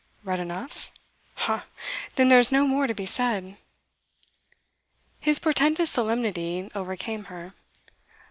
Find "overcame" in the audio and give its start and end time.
6.73-7.25